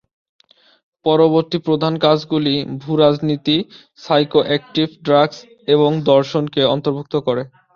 পরবর্তী 1.05 1.57
প্রধান 1.67 1.93
কাজগুলি 1.99 2.53
ভূ-রাজনীতি, 2.81 3.57
সাইকোঅ্যাক্টিভ 3.99 4.87
ড্রাগস 5.03 5.37
এবং 5.67 5.89
দর্শনকে 6.09 6.61
অন্তর্ভুক্ত 6.73 7.13
করে। 7.27 7.43